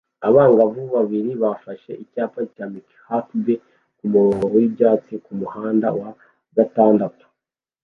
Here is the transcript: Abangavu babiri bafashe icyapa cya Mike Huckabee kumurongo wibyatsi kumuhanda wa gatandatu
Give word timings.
Abangavu 0.27 0.81
babiri 0.95 1.31
bafashe 1.43 1.91
icyapa 2.03 2.39
cya 2.53 2.65
Mike 2.71 2.95
Huckabee 3.07 3.61
kumurongo 3.97 4.45
wibyatsi 4.53 5.13
kumuhanda 5.25 5.87
wa 5.99 6.09
gatandatu 6.57 7.25